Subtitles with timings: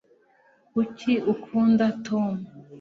[0.71, 2.33] kuki ukunda tom